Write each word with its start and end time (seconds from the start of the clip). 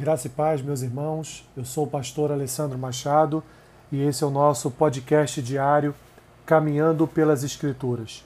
Graça 0.00 0.28
e 0.28 0.30
paz, 0.30 0.62
meus 0.62 0.80
irmãos. 0.80 1.46
Eu 1.54 1.62
sou 1.62 1.84
o 1.84 1.86
pastor 1.86 2.32
Alessandro 2.32 2.78
Machado 2.78 3.44
e 3.92 4.00
esse 4.00 4.24
é 4.24 4.26
o 4.26 4.30
nosso 4.30 4.70
podcast 4.70 5.42
diário 5.42 5.94
Caminhando 6.46 7.06
pelas 7.06 7.44
Escrituras. 7.44 8.24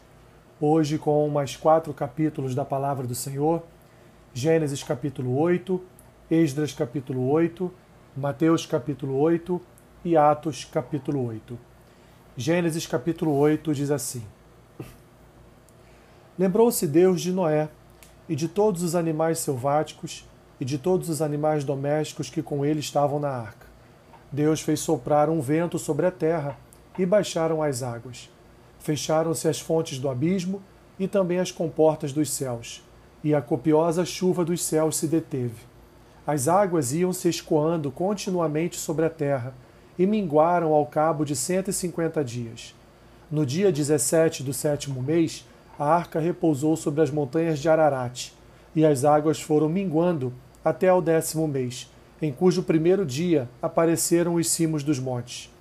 Hoje, 0.60 0.98
com 0.98 1.28
mais 1.28 1.56
quatro 1.56 1.92
capítulos 1.92 2.54
da 2.54 2.64
Palavra 2.64 3.08
do 3.08 3.14
Senhor: 3.16 3.60
Gênesis 4.32 4.84
capítulo 4.84 5.36
8, 5.36 5.82
Esdras 6.30 6.72
capítulo 6.72 7.28
8, 7.28 7.68
Mateus 8.16 8.64
capítulo 8.64 9.18
8 9.18 9.60
e 10.04 10.16
Atos 10.16 10.64
capítulo 10.64 11.26
8. 11.26 11.58
Gênesis 12.36 12.86
capítulo 12.86 13.36
8 13.36 13.74
diz 13.74 13.90
assim: 13.90 14.24
Lembrou-se 16.38 16.86
Deus 16.86 17.20
de 17.20 17.32
Noé 17.32 17.68
e 18.28 18.36
de 18.36 18.46
todos 18.46 18.84
os 18.84 18.94
animais 18.94 19.40
selváticos 19.40 20.24
e 20.60 20.64
de 20.64 20.78
todos 20.78 21.08
os 21.08 21.20
animais 21.20 21.64
domésticos 21.64 22.30
que 22.30 22.42
com 22.42 22.64
ele 22.64 22.80
estavam 22.80 23.18
na 23.18 23.28
arca. 23.28 23.66
Deus 24.30 24.60
fez 24.60 24.80
soprar 24.80 25.28
um 25.28 25.40
vento 25.40 25.78
sobre 25.78 26.06
a 26.06 26.10
terra 26.10 26.56
e 26.98 27.04
baixaram 27.04 27.62
as 27.62 27.82
águas. 27.82 28.30
Fecharam-se 28.78 29.48
as 29.48 29.60
fontes 29.60 29.98
do 29.98 30.08
abismo 30.08 30.62
e 30.98 31.08
também 31.08 31.38
as 31.38 31.50
comportas 31.50 32.12
dos 32.12 32.30
céus, 32.30 32.82
e 33.22 33.34
a 33.34 33.40
copiosa 33.40 34.04
chuva 34.04 34.44
dos 34.44 34.62
céus 34.62 34.96
se 34.96 35.06
deteve. 35.06 35.62
As 36.26 36.48
águas 36.48 36.92
iam 36.92 37.12
se 37.12 37.28
escoando 37.28 37.90
continuamente 37.90 38.76
sobre 38.76 39.04
a 39.04 39.10
terra 39.10 39.54
e 39.98 40.06
minguaram 40.06 40.72
ao 40.72 40.86
cabo 40.86 41.24
de 41.24 41.36
cento 41.36 41.68
e 41.70 41.72
cinquenta 41.72 42.24
dias. 42.24 42.74
No 43.30 43.44
dia 43.44 43.72
17 43.72 44.42
do 44.42 44.52
sétimo 44.52 45.02
mês, 45.02 45.46
a 45.78 45.84
arca 45.84 46.20
repousou 46.20 46.76
sobre 46.76 47.02
as 47.02 47.10
montanhas 47.10 47.58
de 47.58 47.68
Ararat, 47.68 48.32
e 48.74 48.84
as 48.84 49.04
águas 49.04 49.40
foram 49.40 49.68
minguando 49.68 50.32
até 50.64 50.88
ao 50.88 51.02
décimo 51.02 51.46
mês, 51.46 51.90
em 52.22 52.32
cujo 52.32 52.62
primeiro 52.62 53.04
dia 53.04 53.48
apareceram 53.60 54.34
os 54.34 54.48
cimos 54.48 54.82
dos 54.82 54.98
montes. 54.98 55.52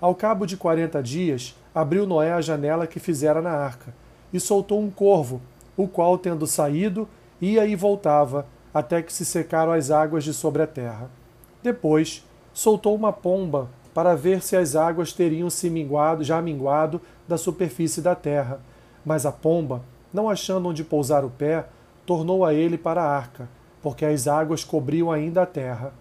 Ao 0.00 0.14
cabo 0.14 0.44
de 0.46 0.56
quarenta 0.56 1.02
dias, 1.02 1.56
abriu 1.74 2.06
Noé 2.06 2.32
a 2.32 2.40
janela 2.40 2.86
que 2.86 3.00
fizera 3.00 3.40
na 3.40 3.52
arca, 3.52 3.94
e 4.32 4.38
soltou 4.38 4.80
um 4.80 4.90
corvo, 4.90 5.40
o 5.76 5.88
qual, 5.88 6.18
tendo 6.18 6.46
saído, 6.46 7.08
ia 7.40 7.66
e 7.66 7.74
voltava, 7.74 8.46
até 8.74 9.02
que 9.02 9.12
se 9.12 9.24
secaram 9.24 9.72
as 9.72 9.90
águas 9.90 10.24
de 10.24 10.32
sobre 10.32 10.62
a 10.62 10.66
terra. 10.66 11.10
Depois, 11.62 12.24
soltou 12.52 12.94
uma 12.94 13.12
pomba, 13.12 13.68
para 13.94 14.14
ver 14.14 14.42
se 14.42 14.56
as 14.56 14.74
águas 14.74 15.12
teriam 15.12 15.50
se 15.50 15.68
minguado, 15.68 16.24
já 16.24 16.40
minguado 16.40 17.00
da 17.28 17.36
superfície 17.36 18.00
da 18.00 18.14
terra. 18.14 18.60
Mas 19.04 19.26
a 19.26 19.32
pomba, 19.32 19.82
não 20.12 20.30
achando 20.30 20.68
onde 20.68 20.82
pousar 20.82 21.24
o 21.24 21.30
pé, 21.30 21.66
tornou 22.06 22.44
a 22.44 22.54
ele 22.54 22.78
para 22.78 23.02
a 23.02 23.16
arca, 23.16 23.48
porque 23.82 24.04
as 24.04 24.28
águas 24.28 24.64
cobriam 24.64 25.10
ainda 25.10 25.42
a 25.42 25.46
terra. 25.46 25.92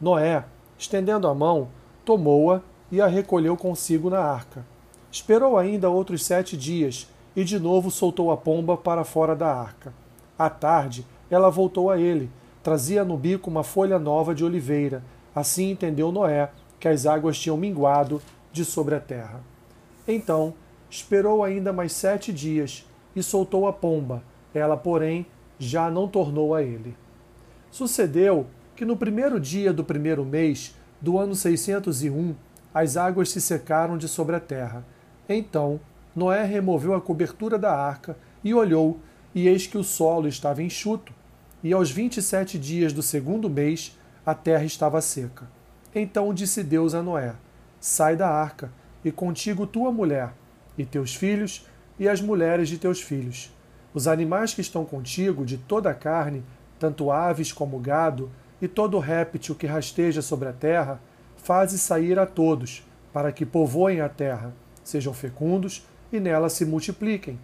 Noé, 0.00 0.44
estendendo 0.78 1.28
a 1.28 1.34
mão, 1.34 1.68
tomou-a 2.04 2.60
e 2.90 3.00
a 3.00 3.06
recolheu 3.06 3.56
consigo 3.56 4.08
na 4.08 4.20
arca. 4.20 4.64
Esperou 5.10 5.56
ainda 5.56 5.90
outros 5.90 6.24
sete 6.24 6.56
dias 6.56 7.08
e 7.34 7.44
de 7.44 7.58
novo 7.58 7.90
soltou 7.90 8.30
a 8.30 8.36
pomba 8.36 8.76
para 8.76 9.04
fora 9.04 9.36
da 9.36 9.54
arca. 9.54 9.92
À 10.38 10.48
tarde, 10.48 11.06
ela 11.30 11.50
voltou 11.50 11.90
a 11.90 11.98
ele, 11.98 12.30
trazia 12.62 13.04
no 13.04 13.16
bico 13.16 13.50
uma 13.50 13.62
folha 13.62 13.98
nova 13.98 14.34
de 14.34 14.44
oliveira. 14.44 15.02
Assim 15.34 15.70
entendeu 15.70 16.10
Noé 16.10 16.50
que 16.80 16.88
as 16.88 17.06
águas 17.06 17.38
tinham 17.38 17.56
minguado 17.56 18.20
de 18.52 18.64
sobre 18.64 18.94
a 18.94 19.00
terra. 19.00 19.40
Então, 20.08 20.54
esperou 20.88 21.42
ainda 21.42 21.72
mais 21.72 21.92
sete 21.92 22.32
dias 22.32 22.86
e 23.14 23.22
soltou 23.22 23.66
a 23.66 23.72
pomba. 23.72 24.22
Ela, 24.54 24.76
porém, 24.76 25.26
já 25.58 25.90
não 25.90 26.08
tornou 26.08 26.54
a 26.54 26.62
ele. 26.62 26.96
Sucedeu 27.76 28.46
que 28.74 28.86
no 28.86 28.96
primeiro 28.96 29.38
dia 29.38 29.70
do 29.70 29.84
primeiro 29.84 30.24
mês 30.24 30.74
do 30.98 31.18
ano 31.18 31.34
601, 31.34 32.34
as 32.72 32.96
águas 32.96 33.28
se 33.28 33.38
secaram 33.38 33.98
de 33.98 34.08
sobre 34.08 34.34
a 34.34 34.40
terra. 34.40 34.82
Então 35.28 35.78
Noé 36.14 36.42
removeu 36.42 36.94
a 36.94 37.02
cobertura 37.02 37.58
da 37.58 37.76
arca 37.76 38.16
e 38.42 38.54
olhou, 38.54 38.98
e 39.34 39.46
eis 39.46 39.66
que 39.66 39.76
o 39.76 39.84
solo 39.84 40.26
estava 40.26 40.62
enxuto, 40.62 41.12
e 41.62 41.70
aos 41.74 41.90
vinte 41.90 42.16
e 42.16 42.22
sete 42.22 42.58
dias 42.58 42.94
do 42.94 43.02
segundo 43.02 43.50
mês 43.50 43.94
a 44.24 44.34
terra 44.34 44.64
estava 44.64 45.02
seca. 45.02 45.46
Então 45.94 46.32
disse 46.32 46.64
Deus 46.64 46.94
a 46.94 47.02
Noé: 47.02 47.34
Sai 47.78 48.16
da 48.16 48.30
arca, 48.30 48.72
e 49.04 49.12
contigo 49.12 49.66
tua 49.66 49.92
mulher, 49.92 50.32
e 50.78 50.86
teus 50.86 51.14
filhos, 51.14 51.66
e 52.00 52.08
as 52.08 52.22
mulheres 52.22 52.70
de 52.70 52.78
teus 52.78 53.02
filhos. 53.02 53.54
Os 53.92 54.08
animais 54.08 54.54
que 54.54 54.62
estão 54.62 54.82
contigo, 54.86 55.44
de 55.44 55.58
toda 55.58 55.90
a 55.90 55.94
carne, 55.94 56.42
tanto 56.78 57.10
aves 57.10 57.52
como 57.52 57.78
gado, 57.78 58.30
e 58.60 58.66
todo 58.66 58.98
réptil 58.98 59.54
que 59.54 59.66
rasteja 59.66 60.22
sobre 60.22 60.48
a 60.48 60.52
terra, 60.52 61.00
faze 61.36 61.78
sair 61.78 62.18
a 62.18 62.26
todos, 62.26 62.86
para 63.12 63.32
que 63.32 63.46
povoem 63.46 64.00
a 64.00 64.08
terra, 64.08 64.54
sejam 64.82 65.12
fecundos 65.12 65.86
e 66.12 66.20
nela 66.20 66.48
se 66.48 66.64
multipliquem. 66.64 67.38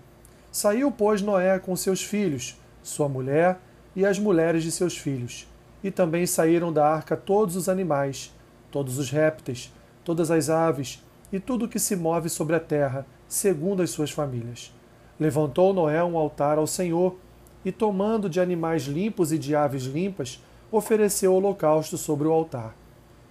Saiu, 0.50 0.90
pois, 0.90 1.22
Noé 1.22 1.58
com 1.58 1.74
seus 1.74 2.02
filhos, 2.02 2.58
sua 2.82 3.08
mulher 3.08 3.58
e 3.96 4.04
as 4.04 4.18
mulheres 4.18 4.62
de 4.62 4.70
seus 4.70 4.96
filhos. 4.96 5.48
E 5.82 5.90
também 5.90 6.26
saíram 6.26 6.72
da 6.72 6.86
arca 6.86 7.16
todos 7.16 7.56
os 7.56 7.68
animais, 7.68 8.34
todos 8.70 8.98
os 8.98 9.10
répteis, 9.10 9.72
todas 10.04 10.30
as 10.30 10.50
aves 10.50 11.02
e 11.32 11.40
tudo 11.40 11.68
que 11.68 11.78
se 11.78 11.96
move 11.96 12.28
sobre 12.28 12.54
a 12.54 12.60
terra, 12.60 13.06
segundo 13.26 13.82
as 13.82 13.90
suas 13.90 14.10
famílias. 14.10 14.72
Levantou 15.18 15.72
Noé 15.72 16.02
um 16.04 16.16
altar 16.16 16.58
ao 16.58 16.66
Senhor 16.66 17.16
e, 17.64 17.70
tomando 17.70 18.28
de 18.28 18.40
animais 18.40 18.84
limpos 18.84 19.32
e 19.32 19.38
de 19.38 19.54
aves 19.54 19.84
limpas, 19.84 20.42
ofereceu 20.70 21.34
holocausto 21.34 21.96
sobre 21.98 22.26
o 22.26 22.32
altar. 22.32 22.74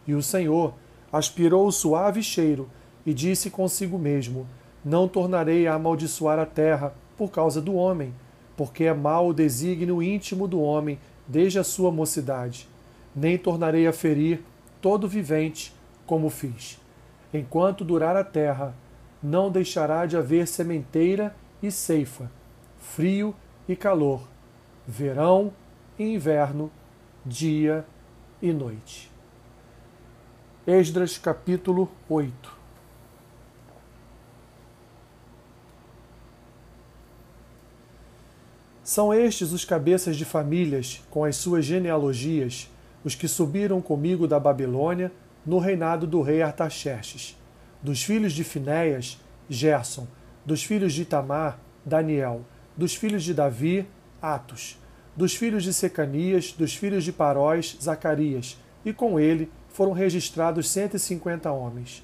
E 0.07 0.13
o 0.13 0.21
Senhor 0.21 0.73
aspirou 1.11 1.67
o 1.67 1.71
suave 1.71 2.23
cheiro 2.23 2.69
e 3.05 3.13
disse 3.13 3.49
consigo 3.49 3.97
mesmo: 3.97 4.47
Não 4.83 5.07
tornarei 5.07 5.67
a 5.67 5.73
amaldiçoar 5.73 6.39
a 6.39 6.45
terra 6.45 6.93
por 7.17 7.29
causa 7.31 7.61
do 7.61 7.73
homem, 7.73 8.13
porque 8.55 8.85
é 8.85 8.93
mau 8.93 9.29
o 9.29 9.33
desígnio 9.33 10.01
íntimo 10.01 10.47
do 10.47 10.61
homem 10.61 10.99
desde 11.27 11.59
a 11.59 11.63
sua 11.63 11.91
mocidade. 11.91 12.67
Nem 13.15 13.37
tornarei 13.37 13.87
a 13.87 13.93
ferir 13.93 14.43
todo 14.81 15.07
vivente, 15.07 15.73
como 16.05 16.29
fiz. 16.29 16.79
Enquanto 17.33 17.85
durar 17.85 18.15
a 18.15 18.23
terra, 18.23 18.73
não 19.21 19.51
deixará 19.51 20.05
de 20.05 20.17
haver 20.17 20.47
sementeira 20.47 21.35
e 21.61 21.71
ceifa, 21.71 22.31
frio 22.79 23.35
e 23.67 23.75
calor, 23.75 24.27
verão 24.87 25.53
e 25.97 26.03
inverno, 26.03 26.71
dia 27.25 27.85
e 28.41 28.51
noite. 28.51 29.11
Esdras 30.65 31.17
capítulo 31.17 31.91
8 32.09 32.61
São 38.83 39.13
estes 39.13 39.53
os 39.53 39.63
cabeças 39.63 40.17
de 40.17 40.25
famílias, 40.25 41.01
com 41.09 41.23
as 41.23 41.37
suas 41.37 41.63
genealogias, 41.63 42.69
os 43.05 43.15
que 43.15 43.27
subiram 43.27 43.81
comigo 43.81 44.27
da 44.27 44.37
Babilônia 44.37 45.11
no 45.45 45.59
reinado 45.59 46.05
do 46.05 46.21
rei 46.21 46.41
Artaxerxes. 46.41 47.37
Dos 47.81 48.03
filhos 48.03 48.33
de 48.33 48.43
Finéias, 48.43 49.17
Gerson. 49.49 50.07
Dos 50.45 50.63
filhos 50.63 50.93
de 50.93 51.05
Tamar, 51.05 51.57
Daniel 51.85 52.43
dos 52.75 52.95
filhos 52.95 53.23
de 53.23 53.33
Davi, 53.33 53.87
Atos, 54.21 54.79
dos 55.15 55.35
filhos 55.35 55.63
de 55.63 55.73
Secanias, 55.73 56.51
dos 56.51 56.75
filhos 56.75 57.03
de 57.03 57.11
Paróis, 57.11 57.77
Zacarias, 57.81 58.57
e 58.85 58.93
com 58.93 59.19
ele 59.19 59.51
foram 59.69 59.91
registrados 59.91 60.69
cento 60.69 60.95
e 60.95 60.99
cinquenta 60.99 61.51
homens. 61.51 62.03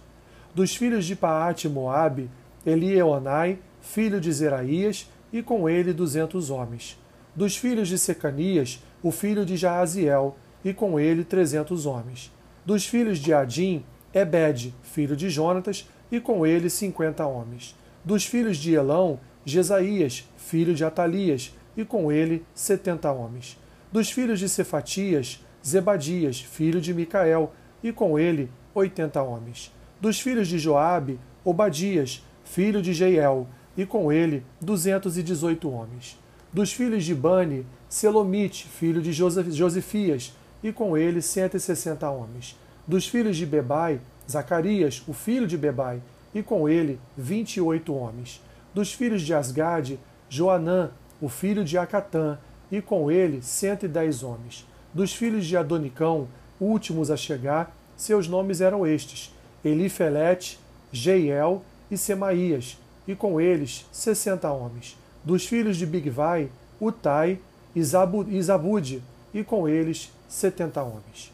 Dos 0.54 0.76
filhos 0.76 1.06
de 1.06 1.16
Paate 1.16 1.70
Moabe, 1.70 2.30
Elieonai, 2.66 3.60
filho 3.82 4.20
de 4.20 4.32
Zeraías, 4.32 5.10
e 5.32 5.42
com 5.42 5.70
ele 5.70 5.94
duzentos 5.94 6.50
homens. 6.50 6.98
Dos 7.36 7.56
filhos 7.56 7.88
de 7.88 7.98
Secanias, 7.98 8.82
o 9.04 9.12
filho 9.12 9.46
de 9.46 9.56
Jaaziel, 9.56 10.36
e 10.64 10.74
com 10.74 11.00
ele 11.00 11.24
trezentos 11.24 11.86
homens. 11.86 12.32
Dos 12.66 12.86
filhos 12.86 13.20
de 13.20 13.34
Adim, 13.34 13.86
Ebed, 14.14 14.74
filho 14.82 15.16
de 15.16 15.30
Jonatas, 15.30 15.88
e 16.12 16.20
com 16.20 16.46
ele 16.46 16.70
cinquenta 16.70 17.26
homens. 17.26 17.76
Dos 18.04 18.26
filhos 18.26 18.58
de 18.58 18.74
Elão, 18.74 19.20
Jesaías, 19.48 20.28
filho 20.36 20.76
de 20.76 20.84
Atalias, 20.84 21.56
e 21.78 21.86
com 21.86 22.12
ele 22.12 22.46
setenta 22.54 23.14
homens. 23.14 23.58
Dos 23.90 24.12
filhos 24.12 24.40
de 24.40 24.50
Cefatias, 24.50 25.42
Zebadias, 25.66 26.42
filho 26.42 26.82
de 26.82 26.94
Micael, 26.94 27.54
e 27.82 27.94
com 27.94 28.20
ele 28.20 28.52
oitenta 28.76 29.24
homens. 29.24 29.74
Dos 30.02 30.20
filhos 30.20 30.50
de 30.50 30.60
Joabe, 30.60 31.18
Obadias, 31.46 32.22
filho 32.44 32.82
de 32.82 32.94
Jeiel, 32.94 33.48
e 33.78 33.86
com 33.86 34.12
ele 34.12 34.44
duzentos 34.60 35.18
e 35.18 35.24
dezoito 35.24 35.72
homens. 35.72 36.20
Dos 36.52 36.74
filhos 36.74 37.06
de 37.06 37.16
Bani, 37.16 37.66
Selomite, 37.88 38.68
filho 38.68 39.02
de 39.02 39.14
Josifias, 39.14 40.34
e 40.62 40.74
com 40.74 40.98
ele 40.98 41.22
cento 41.22 41.56
e 41.56 41.60
sessenta 41.60 42.10
homens. 42.10 42.58
Dos 42.86 43.08
filhos 43.08 43.38
de 43.38 43.46
Bebai, 43.46 44.02
Zacarias, 44.30 45.02
o 45.08 45.14
filho 45.14 45.48
de 45.48 45.58
Bebai, 45.58 46.02
e 46.36 46.44
com 46.44 46.68
ele 46.68 47.00
vinte 47.18 47.56
e 47.56 47.62
oito 47.62 47.94
homens 47.96 48.42
dos 48.78 48.94
filhos 48.94 49.24
de 49.24 49.34
Asgade, 49.34 50.00
Joanã, 50.30 50.92
o 51.20 51.28
filho 51.28 51.66
de 51.66 51.80
Acatã, 51.80 52.38
e 52.72 52.80
com 52.80 53.10
ele 53.10 53.42
cento 53.42 53.86
e 53.86 53.88
dez 53.88 54.22
homens. 54.22 54.68
Dos 54.94 55.16
filhos 55.16 55.48
de 55.48 55.58
Adonicão, 55.58 56.28
últimos 56.60 57.10
a 57.10 57.18
chegar, 57.18 57.76
seus 57.96 58.28
nomes 58.28 58.62
eram 58.62 58.86
estes: 58.86 59.34
Elifelete, 59.66 60.60
Jeiel 60.92 61.64
e 61.90 61.98
Semaías, 61.98 62.78
e 63.08 63.16
com 63.16 63.42
eles 63.42 63.84
sessenta 63.92 64.52
homens. 64.52 64.96
Dos 65.24 65.48
filhos 65.48 65.76
de 65.76 65.88
Bigvai, 65.88 66.48
Utai 66.80 67.40
e 67.76 67.82
Zabude, 67.82 69.02
e 69.34 69.44
com 69.44 69.68
eles 69.68 70.12
setenta 70.30 70.84
homens. 70.84 71.34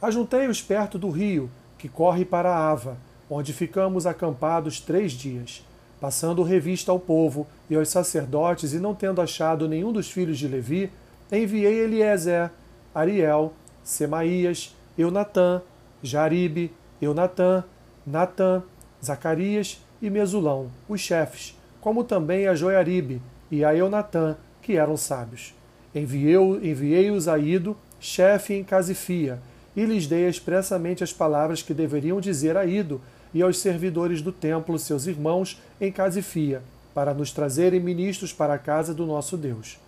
Ajuntei-os 0.00 0.62
perto 0.62 0.96
do 0.96 1.10
rio, 1.10 1.50
que 1.76 1.88
corre 1.88 2.24
para 2.24 2.56
Ava, 2.56 2.96
onde 3.28 3.52
ficamos 3.52 4.06
acampados 4.06 4.78
três 4.78 5.10
dias, 5.10 5.66
passando 6.00 6.42
revista 6.42 6.92
ao 6.92 6.98
povo 6.98 7.46
e 7.68 7.74
aos 7.74 7.88
sacerdotes, 7.88 8.72
e 8.72 8.78
não 8.78 8.94
tendo 8.94 9.20
achado 9.20 9.68
nenhum 9.68 9.92
dos 9.92 10.10
filhos 10.10 10.38
de 10.38 10.46
Levi, 10.46 10.90
enviei 11.30 11.80
Eliezer, 11.80 12.50
Ariel, 12.94 13.52
Semaías, 13.82 14.74
Eunatã, 14.96 15.62
Jaribe, 16.02 16.72
Eunatã, 17.00 17.64
Natã, 18.06 18.62
Zacarias 19.04 19.80
e 20.00 20.10
Mesulão, 20.10 20.70
os 20.88 21.00
chefes, 21.00 21.56
como 21.80 22.04
também 22.04 22.46
a 22.46 22.54
Joiaribe 22.54 23.20
e 23.50 23.64
a 23.64 23.74
Eunatã, 23.74 24.36
que 24.62 24.76
eram 24.76 24.96
sábios. 24.96 25.54
Enviei-os 25.94 27.28
a 27.28 27.38
Ido, 27.38 27.76
chefe 28.00 28.54
em 28.54 28.64
Casifia, 28.64 29.40
e 29.76 29.84
lhes 29.84 30.06
dei 30.06 30.28
expressamente 30.28 31.04
as 31.04 31.12
palavras 31.12 31.62
que 31.62 31.72
deveriam 31.72 32.20
dizer 32.20 32.56
a 32.56 32.66
Ido 32.66 33.00
e 33.32 33.42
aos 33.42 33.58
servidores 33.58 34.22
do 34.22 34.32
templo, 34.32 34.78
seus 34.78 35.06
irmãos, 35.06 35.60
em 35.80 35.92
Casifia, 35.92 36.62
para 36.94 37.14
nos 37.14 37.30
trazerem 37.30 37.80
ministros 37.80 38.32
para 38.32 38.54
a 38.54 38.58
casa 38.58 38.94
do 38.94 39.06
nosso 39.06 39.36
Deus. 39.36 39.78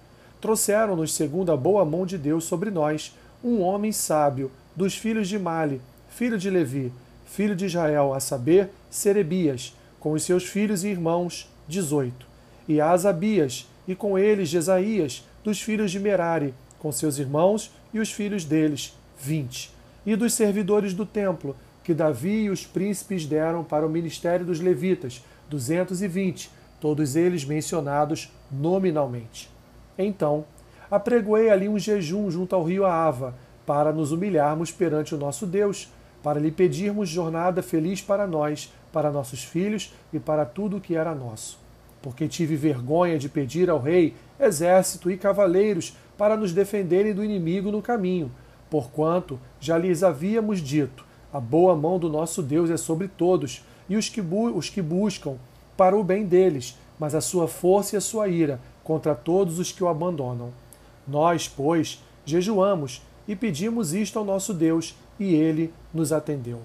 Trouxeram-nos, 0.40 1.12
segundo 1.12 1.52
a 1.52 1.56
boa 1.56 1.84
mão 1.84 2.06
de 2.06 2.16
Deus 2.16 2.44
sobre 2.44 2.70
nós, 2.70 3.14
um 3.42 3.60
homem 3.60 3.92
sábio, 3.92 4.50
dos 4.74 4.94
filhos 4.94 5.28
de 5.28 5.38
Mali, 5.38 5.80
filho 6.08 6.38
de 6.38 6.48
Levi, 6.48 6.92
filho 7.26 7.54
de 7.54 7.66
Israel, 7.66 8.14
a 8.14 8.20
saber, 8.20 8.70
Serebias, 8.90 9.74
com 9.98 10.12
os 10.12 10.22
seus 10.22 10.44
filhos 10.44 10.84
e 10.84 10.88
irmãos, 10.88 11.48
dezoito, 11.68 12.26
e 12.66 12.80
Asabias, 12.80 13.68
e 13.86 13.94
com 13.94 14.18
eles 14.18 14.48
Jesaías, 14.48 15.24
dos 15.44 15.60
filhos 15.60 15.90
de 15.90 16.00
Merari, 16.00 16.54
com 16.78 16.90
seus 16.90 17.18
irmãos 17.18 17.70
e 17.92 17.98
os 17.98 18.10
filhos 18.10 18.44
deles, 18.44 18.94
vinte, 19.20 19.70
e 20.06 20.16
dos 20.16 20.32
servidores 20.32 20.94
do 20.94 21.04
templo, 21.04 21.54
que 21.82 21.94
Davi 21.94 22.44
e 22.44 22.50
os 22.50 22.66
príncipes 22.66 23.26
deram 23.26 23.64
para 23.64 23.86
o 23.86 23.90
ministério 23.90 24.44
dos 24.44 24.60
levitas, 24.60 25.24
duzentos 25.48 26.02
e 26.02 26.08
vinte, 26.08 26.50
todos 26.80 27.16
eles 27.16 27.44
mencionados 27.44 28.32
nominalmente. 28.50 29.50
Então, 29.98 30.44
apregoei 30.90 31.50
ali 31.50 31.68
um 31.68 31.78
jejum 31.78 32.30
junto 32.30 32.54
ao 32.54 32.64
rio 32.64 32.84
Ava, 32.84 33.34
para 33.66 33.92
nos 33.92 34.12
humilharmos 34.12 34.72
perante 34.72 35.14
o 35.14 35.18
nosso 35.18 35.46
Deus, 35.46 35.88
para 36.22 36.40
lhe 36.40 36.50
pedirmos 36.50 37.08
jornada 37.08 37.62
feliz 37.62 38.02
para 38.02 38.26
nós, 38.26 38.72
para 38.92 39.10
nossos 39.10 39.44
filhos 39.44 39.94
e 40.12 40.18
para 40.18 40.44
tudo 40.44 40.76
o 40.76 40.80
que 40.80 40.96
era 40.96 41.14
nosso. 41.14 41.58
Porque 42.02 42.26
tive 42.26 42.56
vergonha 42.56 43.18
de 43.18 43.28
pedir 43.28 43.70
ao 43.70 43.80
rei 43.80 44.14
exército 44.38 45.10
e 45.10 45.16
cavaleiros 45.16 45.96
para 46.16 46.36
nos 46.36 46.52
defenderem 46.52 47.14
do 47.14 47.24
inimigo 47.24 47.70
no 47.70 47.80
caminho, 47.80 48.32
porquanto 48.68 49.38
já 49.60 49.78
lhes 49.78 50.02
havíamos 50.02 50.60
dito: 50.60 51.04
a 51.32 51.40
boa 51.40 51.76
mão 51.76 51.98
do 51.98 52.08
nosso 52.08 52.42
Deus 52.42 52.70
é 52.70 52.76
sobre 52.76 53.08
todos, 53.08 53.64
e 53.88 53.96
os 53.96 54.08
que, 54.08 54.20
os 54.20 54.68
que 54.68 54.80
buscam 54.80 55.36
para 55.76 55.96
o 55.96 56.04
bem 56.04 56.24
deles, 56.24 56.76
mas 56.98 57.14
a 57.14 57.20
sua 57.20 57.48
força 57.48 57.96
e 57.96 57.98
a 57.98 58.00
sua 58.00 58.28
ira 58.28 58.60
contra 58.84 59.14
todos 59.14 59.58
os 59.58 59.72
que 59.72 59.82
o 59.82 59.88
abandonam. 59.88 60.50
Nós, 61.06 61.48
pois, 61.48 62.02
jejuamos 62.24 63.02
e 63.26 63.34
pedimos 63.34 63.92
isto 63.94 64.18
ao 64.18 64.24
nosso 64.24 64.52
Deus, 64.52 64.94
e 65.18 65.34
ele 65.34 65.72
nos 65.92 66.12
atendeu. 66.12 66.60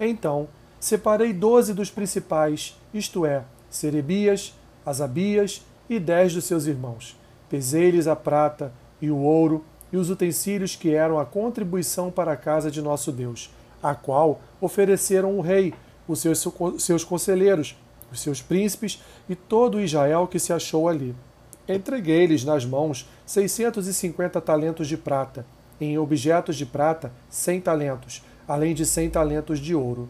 Então, 0.00 0.48
separei 0.80 1.32
doze 1.32 1.72
dos 1.72 1.90
principais, 1.90 2.76
isto 2.92 3.24
é, 3.24 3.44
Serebias, 3.70 4.52
Asabias 4.84 5.62
e 5.88 5.98
dez 5.98 6.34
dos 6.34 6.44
seus 6.44 6.66
irmãos. 6.66 7.16
Pesei-lhes 7.48 8.06
a 8.06 8.14
prata 8.14 8.72
e 9.00 9.10
o 9.10 9.16
ouro 9.18 9.64
e 9.92 9.96
os 9.96 10.10
utensílios 10.10 10.76
que 10.76 10.92
eram 10.92 11.18
a 11.18 11.24
contribuição 11.24 12.10
para 12.10 12.32
a 12.32 12.36
casa 12.36 12.70
de 12.70 12.82
nosso 12.82 13.12
Deus, 13.12 13.48
a 13.84 13.94
qual 13.94 14.40
ofereceram 14.62 15.36
o 15.36 15.42
rei, 15.42 15.74
os 16.08 16.20
seus, 16.20 16.42
seus 16.78 17.04
conselheiros, 17.04 17.76
os 18.10 18.20
seus 18.20 18.40
príncipes 18.40 19.02
e 19.28 19.34
todo 19.34 19.78
Israel 19.78 20.26
que 20.26 20.38
se 20.38 20.54
achou 20.54 20.88
ali. 20.88 21.14
Entreguei-lhes 21.68 22.44
nas 22.44 22.64
mãos 22.64 23.06
seiscentos 23.26 23.86
e 23.86 23.92
cinquenta 23.92 24.40
talentos 24.40 24.88
de 24.88 24.96
prata, 24.96 25.44
em 25.78 25.98
objetos 25.98 26.56
de 26.56 26.64
prata 26.64 27.12
cem 27.28 27.60
talentos, 27.60 28.22
além 28.48 28.74
de 28.74 28.86
cem 28.86 29.10
talentos 29.10 29.58
de 29.58 29.74
ouro. 29.74 30.08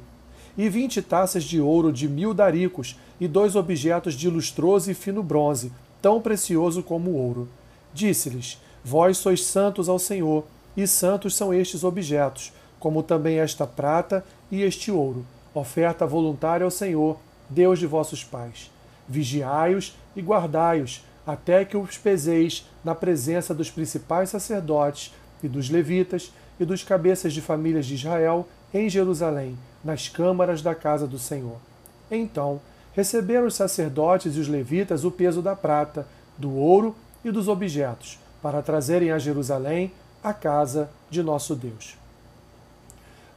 E 0.57 0.69
vinte 0.69 1.03
taças 1.03 1.43
de 1.43 1.61
ouro 1.61 1.93
de 1.93 2.09
mil 2.09 2.33
daricos, 2.33 2.97
e 3.21 3.27
dois 3.27 3.57
objetos 3.57 4.15
de 4.15 4.31
lustroso 4.31 4.89
e 4.89 4.95
fino 4.95 5.23
bronze, 5.23 5.73
tão 6.01 6.21
precioso 6.21 6.81
como 6.81 7.11
o 7.11 7.17
ouro. 7.17 7.49
Disse-lhes: 7.93 8.61
Vós 8.85 9.19
sois 9.19 9.45
santos 9.45 9.89
ao 9.89 9.99
Senhor, 9.99 10.45
e 10.77 10.87
santos 10.87 11.35
são 11.35 11.55
estes 11.55 11.85
objetos, 11.85 12.53
como 12.85 13.03
também 13.03 13.39
esta 13.39 13.67
prata 13.67 14.23
e 14.51 14.61
este 14.61 14.91
ouro, 14.91 15.25
oferta 15.55 16.07
voluntária 16.07 16.67
ao 16.67 16.71
Senhor, 16.71 17.19
Deus 17.49 17.79
de 17.79 17.87
vossos 17.87 18.23
pais. 18.23 18.71
Vigiai-os 19.09 19.97
e 20.15 20.21
guardai-os, 20.21 21.03
até 21.27 21.65
que 21.65 21.79
os 21.79 21.97
peseis 21.97 22.69
na 22.85 22.95
presença 22.95 23.55
dos 23.55 23.71
principais 23.71 24.29
sacerdotes 24.29 25.15
e 25.43 25.49
dos 25.49 25.71
levitas 25.71 26.31
e 26.61 26.65
dos 26.67 26.83
cabeças 26.83 27.33
de 27.33 27.41
famílias 27.41 27.87
de 27.87 27.95
Israel 27.95 28.47
em 28.75 28.87
Jerusalém, 28.91 29.57
nas 29.83 30.11
câmaras 30.11 30.61
da 30.61 30.75
casa 30.75 31.07
do 31.07 31.19
Senhor. 31.19 31.57
Então 32.11 32.61
receberam 32.95 33.47
os 33.47 33.55
sacerdotes 33.55 34.37
e 34.37 34.41
os 34.41 34.47
levitas 34.47 35.05
o 35.05 35.11
peso 35.11 35.41
da 35.41 35.57
prata, 35.57 36.07
do 36.37 36.55
ouro 36.55 36.95
e 37.25 37.31
dos 37.31 37.49
objetos, 37.49 38.19
para 38.43 38.61
trazerem 38.61 39.11
a 39.11 39.19
Jerusalém 39.19 39.91
a 40.23 40.35
casa 40.35 40.91
de 41.09 41.23
nosso 41.23 41.57
Deus. 41.57 42.04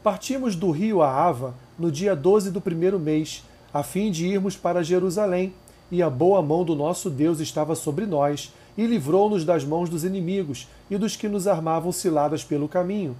Partimos 0.08 0.56
do 0.56 0.72
rio 0.72 1.02
Ava 1.02 1.54
no 1.78 1.92
dia 1.92 2.16
12 2.16 2.50
do 2.50 2.62
primeiro 2.62 2.98
mês, 2.98 3.44
a 3.74 3.84
fim 3.84 4.10
de 4.10 4.26
irmos 4.26 4.56
para 4.56 4.82
Jerusalém, 4.82 5.54
e 5.92 6.02
a 6.02 6.10
boa 6.10 6.42
mão 6.42 6.64
do 6.64 6.78
nosso 6.78 7.10
Deus 7.10 7.42
estava 7.42 7.76
sobre 7.76 8.06
nós, 8.06 8.54
e 8.78 8.88
livrou-nos 8.88 9.44
das 9.44 9.66
mãos 9.66 9.90
dos 9.90 10.06
inimigos 10.06 10.66
e 10.90 10.98
dos 10.98 11.18
que 11.18 11.28
nos 11.28 11.46
armavam 11.46 11.92
ciladas 11.92 12.42
pelo 12.42 12.70
caminho. 12.70 13.18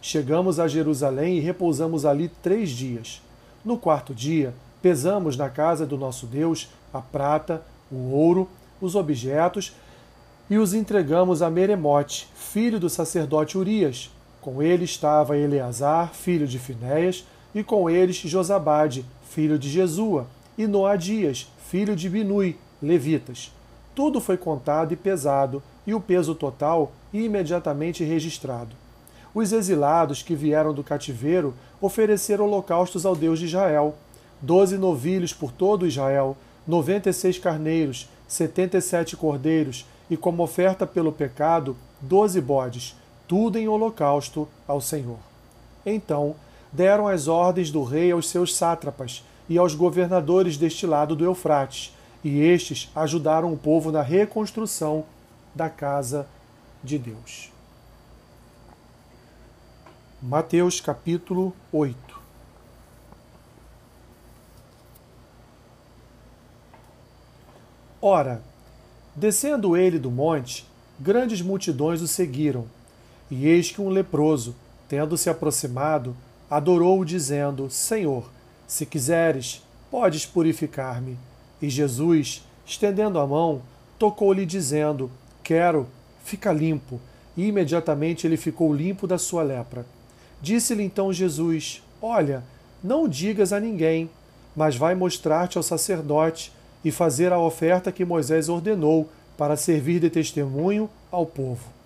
Chegamos 0.00 0.60
a 0.60 0.68
Jerusalém 0.68 1.38
e 1.38 1.40
repousamos 1.40 2.06
ali 2.06 2.28
três 2.40 2.70
dias. 2.70 3.20
No 3.64 3.76
quarto 3.76 4.14
dia, 4.14 4.54
pesamos 4.80 5.36
na 5.36 5.48
casa 5.48 5.84
do 5.84 5.98
nosso 5.98 6.24
Deus 6.24 6.68
a 6.94 7.00
prata, 7.00 7.64
o 7.90 8.12
ouro, 8.12 8.48
os 8.80 8.94
objetos 8.94 9.74
e 10.48 10.56
os 10.56 10.72
entregamos 10.72 11.42
a 11.42 11.50
Meremote, 11.50 12.28
filho 12.36 12.78
do 12.78 12.88
sacerdote 12.88 13.58
Urias. 13.58 14.08
Com 14.40 14.62
ele 14.62 14.84
estava 14.84 15.36
Eleazar, 15.36 16.14
filho 16.14 16.46
de 16.46 16.58
Finéias, 16.58 17.24
e 17.54 17.62
com 17.62 17.88
eles 17.90 18.16
Josabade, 18.16 19.04
filho 19.28 19.58
de 19.58 19.68
Jesua, 19.68 20.26
e 20.56 20.66
Noadias, 20.66 21.50
filho 21.68 21.94
de 21.94 22.08
Binui, 22.08 22.56
levitas. 22.80 23.52
Tudo 23.94 24.20
foi 24.20 24.36
contado 24.36 24.92
e 24.92 24.96
pesado, 24.96 25.62
e 25.86 25.94
o 25.94 26.00
peso 26.00 26.34
total 26.34 26.92
imediatamente 27.12 28.04
registrado. 28.04 28.76
Os 29.34 29.52
exilados 29.52 30.22
que 30.22 30.34
vieram 30.34 30.72
do 30.72 30.84
cativeiro 30.84 31.54
ofereceram 31.80 32.44
holocaustos 32.44 33.04
ao 33.04 33.16
Deus 33.16 33.38
de 33.38 33.46
Israel: 33.46 33.94
doze 34.40 34.78
novilhos 34.78 35.32
por 35.32 35.50
todo 35.50 35.86
Israel, 35.86 36.36
noventa 36.66 37.10
e 37.10 37.12
seis 37.12 37.38
carneiros, 37.38 38.08
setenta 38.26 38.78
e 38.78 38.80
sete 38.80 39.16
cordeiros, 39.16 39.86
e 40.10 40.16
como 40.16 40.42
oferta 40.42 40.86
pelo 40.86 41.12
pecado, 41.12 41.76
doze 42.00 42.40
bodes, 42.40 42.96
tudo 43.28 43.58
em 43.58 43.68
holocausto 43.68 44.48
ao 44.66 44.80
Senhor. 44.80 45.18
Então 45.84 46.34
deram 46.72 47.06
as 47.06 47.28
ordens 47.28 47.70
do 47.70 47.84
rei 47.84 48.10
aos 48.10 48.28
seus 48.28 48.56
sátrapas 48.56 49.24
e 49.48 49.56
aos 49.56 49.74
governadores 49.74 50.56
deste 50.56 50.86
lado 50.86 51.14
do 51.14 51.24
Eufrates, 51.24 51.94
e 52.24 52.40
estes 52.40 52.90
ajudaram 52.94 53.52
o 53.52 53.56
povo 53.56 53.92
na 53.92 54.02
reconstrução 54.02 55.04
da 55.54 55.70
casa 55.70 56.26
de 56.82 56.98
Deus. 56.98 57.50
Mateus 60.20 60.80
capítulo 60.80 61.54
8 61.72 62.18
Ora, 68.00 68.42
descendo 69.14 69.76
ele 69.76 69.98
do 69.98 70.10
monte, 70.10 70.64
grandes 71.00 71.42
multidões 71.42 72.00
o 72.00 72.06
seguiram, 72.06 72.66
e 73.30 73.46
eis 73.46 73.70
que 73.70 73.80
um 73.80 73.88
leproso, 73.88 74.54
tendo 74.88 75.16
se 75.16 75.28
aproximado, 75.28 76.16
adorou-o, 76.50 77.04
dizendo: 77.04 77.68
Senhor, 77.70 78.30
se 78.66 78.86
quiseres, 78.86 79.62
podes 79.90 80.24
purificar-me. 80.24 81.18
E 81.60 81.68
Jesus, 81.68 82.46
estendendo 82.66 83.18
a 83.18 83.26
mão, 83.26 83.62
tocou-lhe, 83.98 84.46
dizendo: 84.46 85.10
Quero, 85.42 85.86
fica 86.24 86.52
limpo. 86.52 87.00
e 87.36 87.46
imediatamente 87.46 88.26
ele 88.26 88.36
ficou 88.36 88.74
limpo 88.74 89.06
da 89.06 89.16
sua 89.16 89.42
lepra. 89.42 89.86
Disse-lhe 90.42 90.82
então 90.82 91.12
Jesus: 91.12 91.82
Olha, 92.00 92.42
não 92.82 93.08
digas 93.08 93.52
a 93.52 93.60
ninguém, 93.60 94.10
mas 94.56 94.76
vai 94.76 94.94
mostrar-te 94.94 95.56
ao 95.56 95.62
sacerdote 95.62 96.52
e 96.84 96.90
fazer 96.90 97.32
a 97.32 97.38
oferta 97.38 97.92
que 97.92 98.04
Moisés 98.04 98.48
ordenou 98.48 99.08
para 99.36 99.56
servir 99.56 100.00
de 100.00 100.10
testemunho 100.10 100.88
ao 101.10 101.24
povo. 101.24 101.77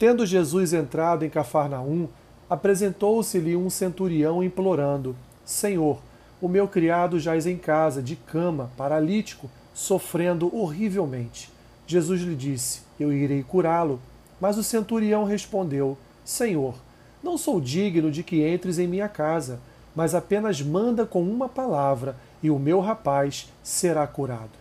Tendo 0.00 0.24
Jesus 0.24 0.72
entrado 0.72 1.26
em 1.26 1.28
Cafarnaum, 1.28 2.08
apresentou-se-lhe 2.48 3.54
um 3.54 3.68
centurião 3.68 4.42
implorando: 4.42 5.14
Senhor, 5.44 6.00
o 6.40 6.48
meu 6.48 6.66
criado 6.66 7.20
jaz 7.20 7.46
em 7.46 7.58
casa, 7.58 8.02
de 8.02 8.16
cama, 8.16 8.70
paralítico, 8.78 9.50
sofrendo 9.74 10.50
horrivelmente. 10.56 11.50
Jesus 11.86 12.22
lhe 12.22 12.34
disse: 12.34 12.80
Eu 12.98 13.12
irei 13.12 13.42
curá-lo. 13.42 14.00
Mas 14.40 14.56
o 14.56 14.64
centurião 14.64 15.24
respondeu: 15.24 15.98
Senhor, 16.24 16.76
não 17.22 17.36
sou 17.36 17.60
digno 17.60 18.10
de 18.10 18.22
que 18.22 18.48
entres 18.48 18.78
em 18.78 18.88
minha 18.88 19.06
casa, 19.06 19.60
mas 19.94 20.14
apenas 20.14 20.62
manda 20.62 21.04
com 21.04 21.22
uma 21.22 21.46
palavra, 21.46 22.16
e 22.42 22.50
o 22.50 22.58
meu 22.58 22.80
rapaz 22.80 23.52
será 23.62 24.06
curado. 24.06 24.58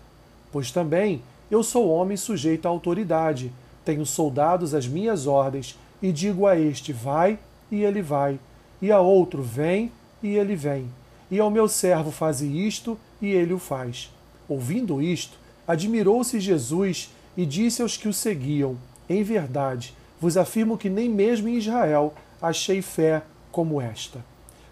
Pois 0.52 0.70
também 0.70 1.22
eu 1.50 1.64
sou 1.64 1.88
homem 1.88 2.18
sujeito 2.18 2.66
à 2.66 2.70
autoridade, 2.70 3.54
tenho 3.90 4.06
soldados 4.06 4.76
às 4.76 4.88
minhas 4.88 5.26
ordens, 5.26 5.76
e 6.00 6.12
digo 6.12 6.46
a 6.46 6.56
este: 6.56 6.94
vai, 6.94 7.40
e 7.72 7.82
ele 7.82 8.04
vai, 8.04 8.40
e 8.80 8.92
a 8.92 9.00
outro: 9.00 9.42
vem, 9.42 9.92
e 10.22 10.36
ele 10.36 10.56
vem, 10.56 10.86
e 11.32 11.40
ao 11.40 11.50
meu 11.50 11.68
servo: 11.68 12.12
faze 12.12 12.46
isto, 12.46 13.00
e 13.20 13.32
ele 13.32 13.52
o 13.52 13.58
faz. 13.58 14.14
Ouvindo 14.48 15.02
isto, 15.02 15.40
admirou-se 15.68 16.40
Jesus 16.40 17.10
e 17.36 17.48
disse 17.48 17.82
aos 17.82 17.98
que 17.98 18.08
o 18.08 18.14
seguiam: 18.14 18.78
em 19.10 19.24
verdade, 19.24 19.96
vos 20.22 20.38
afirmo 20.38 20.78
que 20.78 20.88
nem 20.88 21.10
mesmo 21.10 21.50
em 21.50 21.56
Israel 21.56 22.14
achei 22.40 22.84
fé 22.84 23.24
como 23.52 23.82
esta. 23.82 24.24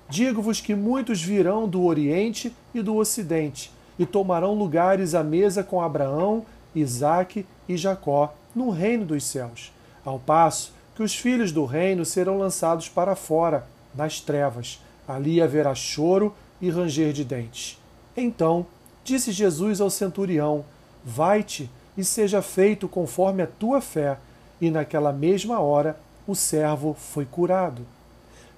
Digo-vos 0.07 0.61
que 0.61 0.75
muitos 0.75 1.23
virão 1.23 1.67
do 1.67 1.83
Oriente 1.83 2.53
e 2.71 2.83
do 2.83 2.95
Ocidente 2.95 3.71
e 3.97 4.05
tomarão 4.05 4.53
lugares 4.53 5.15
à 5.15 5.23
mesa 5.23 5.63
com 5.63 5.81
Abraão, 5.81 6.45
Isaque 6.75 7.47
e 7.67 7.75
Jacó 7.75 8.31
no 8.57 8.71
reino 8.71 9.05
dos 9.05 9.23
céus, 9.23 9.71
ao 10.03 10.17
passo 10.17 10.73
que 10.95 11.03
os 11.03 11.15
filhos 11.15 11.51
do 11.51 11.63
reino 11.63 12.03
serão 12.03 12.39
lançados 12.39 12.89
para 12.89 13.15
fora, 13.15 13.67
nas 13.93 14.19
trevas. 14.19 14.81
Ali 15.07 15.39
haverá 15.39 15.75
choro 15.75 16.33
e 16.59 16.71
ranger 16.71 17.13
de 17.13 17.23
dentes. 17.23 17.79
Então 18.15 18.65
disse 19.03 19.31
Jesus 19.31 19.79
ao 19.79 19.91
centurião: 19.91 20.65
Vai-te 21.05 21.69
e 21.95 22.03
seja 22.03 22.41
feito 22.41 22.87
conforme 22.87 23.43
a 23.43 23.47
tua 23.47 23.79
fé 23.79 24.17
e 24.59 24.71
naquela 24.71 25.13
mesma 25.13 25.59
hora 25.59 25.95
o 26.27 26.33
servo 26.33 26.95
foi 26.95 27.25
curado. 27.25 27.85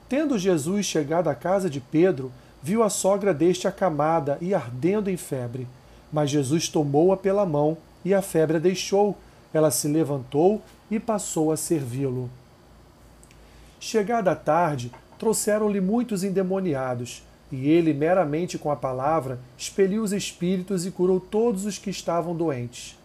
Tendo 0.07 0.39
Jesus 0.39 0.85
chegado 0.85 1.27
à 1.27 1.35
casa 1.35 1.69
de 1.69 1.81
Pedro, 1.81 2.31
viu 2.63 2.83
a 2.83 2.89
sogra 2.89 3.33
deste 3.33 3.67
acamada 3.67 4.37
e 4.39 4.53
ardendo 4.53 5.09
em 5.09 5.17
febre. 5.17 5.67
Mas 6.11 6.29
Jesus 6.29 6.69
tomou-a 6.69 7.17
pela 7.17 7.45
mão 7.45 7.77
e 8.03 8.13
a 8.13 8.21
febre 8.21 8.57
a 8.57 8.59
deixou. 8.59 9.15
Ela 9.53 9.71
se 9.71 9.87
levantou 9.87 10.61
e 10.89 10.99
passou 10.99 11.51
a 11.51 11.57
servi-lo. 11.57 12.29
Chegada 13.79 14.31
a 14.31 14.35
tarde, 14.35 14.91
trouxeram-lhe 15.17 15.81
muitos 15.81 16.23
endemoniados, 16.23 17.23
e 17.51 17.69
ele, 17.69 17.93
meramente 17.93 18.57
com 18.57 18.69
a 18.69 18.75
palavra, 18.75 19.39
expeliu 19.57 20.03
os 20.03 20.11
espíritos 20.13 20.85
e 20.85 20.91
curou 20.91 21.19
todos 21.19 21.65
os 21.65 21.77
que 21.77 21.89
estavam 21.89 22.35
doentes 22.35 22.99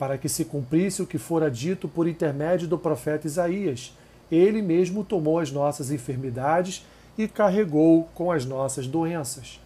para 0.00 0.16
que 0.16 0.30
se 0.30 0.46
cumprisse 0.46 1.02
o 1.02 1.06
que 1.06 1.18
fora 1.18 1.50
dito 1.50 1.86
por 1.86 2.08
intermédio 2.08 2.66
do 2.66 2.78
profeta 2.78 3.26
Isaías. 3.26 3.94
Ele 4.32 4.62
mesmo 4.62 5.04
tomou 5.04 5.38
as 5.38 5.52
nossas 5.52 5.90
enfermidades 5.90 6.82
e 7.18 7.28
carregou 7.28 8.08
com 8.14 8.32
as 8.32 8.46
nossas 8.46 8.86
doenças. 8.86 9.60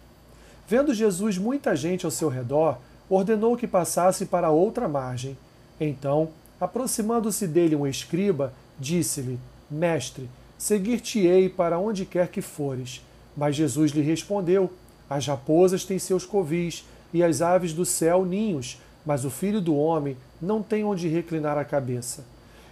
Vendo 0.67 0.93
Jesus 0.93 1.37
muita 1.37 1.73
gente 1.73 2.03
ao 2.03 2.11
seu 2.11 2.27
redor, 2.27 2.79
ordenou 3.09 3.55
que 3.55 3.65
passasse 3.65 4.25
para 4.25 4.51
outra 4.51 4.89
margem. 4.89 5.37
Então, 5.79 6.29
aproximando-se 6.59 7.47
dele 7.47 7.75
um 7.75 7.85
escriba, 7.85 8.53
disse-lhe: 8.79 9.39
Mestre, 9.69 10.29
seguir-te-ei 10.57 11.49
para 11.49 11.79
onde 11.79 12.05
quer 12.05 12.29
que 12.29 12.41
fores. 12.41 13.01
Mas 13.35 13.55
Jesus 13.55 13.91
lhe 13.91 14.01
respondeu: 14.01 14.71
As 15.09 15.27
raposas 15.27 15.83
têm 15.83 15.99
seus 15.99 16.25
covis 16.25 16.85
e 17.13 17.23
as 17.23 17.41
aves 17.41 17.73
do 17.73 17.85
céu 17.85 18.25
ninhos, 18.25 18.79
mas 19.05 19.25
o 19.25 19.29
filho 19.29 19.61
do 19.61 19.75
homem 19.75 20.17
não 20.41 20.63
tem 20.63 20.83
onde 20.83 21.07
reclinar 21.07 21.57
a 21.57 21.65
cabeça. 21.65 22.25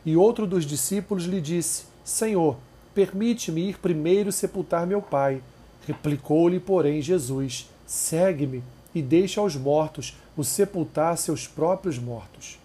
E 0.06 0.16
outro 0.16 0.48
dos 0.48 0.66
discípulos 0.66 1.26
lhe 1.26 1.42
disse: 1.42 1.86
Senhor, 2.04 2.58
permite-me 2.94 3.70
ir 3.70 3.78
primeiro 3.78 4.32
sepultar 4.32 4.88
meu 4.88 5.02
pai. 5.02 5.42
Replicou-lhe, 5.88 6.60
porém, 6.60 7.02
Jesus: 7.02 7.70
Segue-me 7.86 8.64
e 8.96 9.02
deixa 9.02 9.42
aos 9.42 9.56
mortos 9.56 10.18
o 10.38 10.44
sepultar 10.44 11.18
seus 11.18 11.48
próprios 11.48 11.98
mortos. 11.98 12.60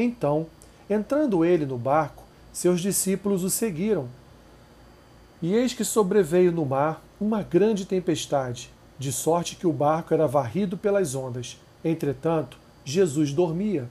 Então, 0.00 0.46
entrando 0.88 1.44
ele 1.44 1.66
no 1.66 1.76
barco, 1.76 2.22
seus 2.52 2.80
discípulos 2.80 3.42
o 3.42 3.50
seguiram. 3.50 4.08
E 5.42 5.54
eis 5.54 5.74
que 5.74 5.84
sobreveio 5.84 6.52
no 6.52 6.64
mar 6.64 7.02
uma 7.20 7.42
grande 7.42 7.84
tempestade, 7.84 8.72
de 8.98 9.12
sorte 9.12 9.56
que 9.56 9.66
o 9.66 9.72
barco 9.72 10.14
era 10.14 10.26
varrido 10.26 10.76
pelas 10.76 11.14
ondas. 11.14 11.60
Entretanto, 11.84 12.58
Jesus 12.84 13.32
dormia. 13.32 13.88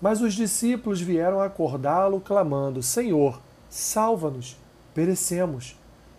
Mas 0.00 0.20
os 0.20 0.34
discípulos 0.34 1.00
vieram 1.00 1.40
acordá-lo, 1.40 2.20
clamando: 2.20 2.82
Senhor, 2.82 3.40
salva-nos, 3.70 4.56
perecemos. 4.94 5.76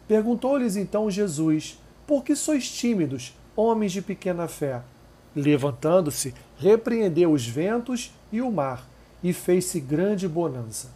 Perguntou-lhes 0.07 0.75
então 0.75 1.09
Jesus: 1.09 1.79
Por 2.05 2.23
que 2.23 2.35
sois 2.35 2.69
tímidos, 2.69 3.35
homens 3.55 3.91
de 3.91 4.01
pequena 4.01 4.47
fé? 4.47 4.81
Levantando-se, 5.35 6.33
repreendeu 6.57 7.31
os 7.31 7.47
ventos 7.47 8.11
e 8.31 8.41
o 8.41 8.51
mar, 8.51 8.87
e 9.23 9.33
fez-se 9.33 9.79
grande 9.79 10.27
bonança. 10.27 10.89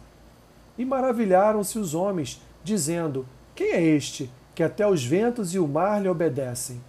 E 0.76 0.84
maravilharam-se 0.84 1.78
os 1.78 1.94
homens, 1.94 2.40
dizendo: 2.62 3.26
Quem 3.54 3.72
é 3.72 3.82
este 3.82 4.30
que 4.54 4.62
até 4.62 4.86
os 4.86 5.04
ventos 5.04 5.54
e 5.54 5.58
o 5.58 5.68
mar 5.68 6.02
lhe 6.02 6.08
obedecem? 6.08 6.80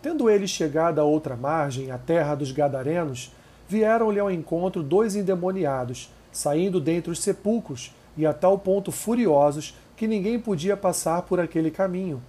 Tendo 0.00 0.30
ele 0.30 0.46
chegado 0.46 1.00
à 1.00 1.04
outra 1.04 1.36
margem, 1.36 1.90
a 1.90 1.98
terra 1.98 2.34
dos 2.34 2.52
Gadarenos, 2.52 3.32
vieram-lhe 3.68 4.20
ao 4.20 4.30
encontro 4.30 4.82
dois 4.82 5.16
endemoniados, 5.16 6.10
saindo 6.32 6.80
dentre 6.80 7.10
os 7.10 7.20
sepulcros, 7.20 7.94
e 8.16 8.26
a 8.26 8.32
tal 8.32 8.58
ponto 8.58 8.90
furiosos 8.90 9.76
que 9.96 10.06
ninguém 10.06 10.38
podia 10.38 10.76
passar 10.76 11.22
por 11.22 11.38
aquele 11.40 11.70
caminho. 11.70 12.22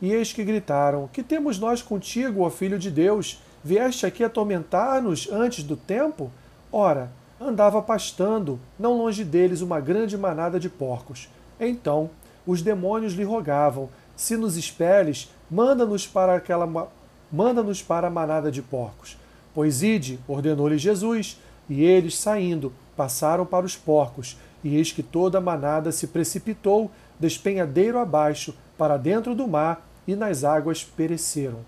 E 0.00 0.12
eis 0.12 0.32
que 0.32 0.44
gritaram: 0.44 1.08
Que 1.12 1.22
temos 1.22 1.58
nós 1.58 1.82
contigo, 1.82 2.42
ó 2.42 2.50
Filho 2.50 2.78
de 2.78 2.90
Deus? 2.90 3.42
Vieste 3.62 4.04
aqui 4.04 4.22
atormentar-nos 4.22 5.30
antes 5.32 5.64
do 5.64 5.76
tempo? 5.76 6.30
Ora, 6.70 7.10
andava 7.48 7.82
pastando, 7.82 8.58
não 8.78 8.96
longe 8.96 9.24
deles, 9.24 9.60
uma 9.60 9.80
grande 9.80 10.16
manada 10.16 10.58
de 10.58 10.68
porcos. 10.68 11.28
Então 11.60 12.10
os 12.46 12.62
demônios 12.62 13.14
lhe 13.14 13.24
rogavam: 13.24 13.88
Se 14.16 14.36
nos 14.36 14.56
expeles, 14.56 15.30
manda-nos 15.50 16.06
para 16.06 16.34
aquela 16.34 16.66
manda-nos 17.30 17.82
para 17.82 18.06
a 18.06 18.10
manada 18.10 18.50
de 18.50 18.62
porcos. 18.62 19.16
Pois 19.52 19.82
ide, 19.82 20.20
ordenou-lhe 20.28 20.78
Jesus, 20.78 21.40
e 21.68 21.82
eles, 21.82 22.16
saindo, 22.16 22.72
passaram 22.96 23.44
para 23.44 23.66
os 23.66 23.76
porcos, 23.76 24.36
e 24.62 24.76
eis 24.76 24.92
que 24.92 25.02
toda 25.02 25.38
a 25.38 25.40
manada 25.40 25.90
se 25.90 26.06
precipitou, 26.06 26.90
despenhadeiro 27.18 27.98
abaixo, 27.98 28.54
para 28.78 28.96
dentro 28.96 29.34
do 29.34 29.48
mar, 29.48 29.86
e 30.06 30.14
nas 30.14 30.44
águas 30.44 30.84
pereceram. 30.84 31.60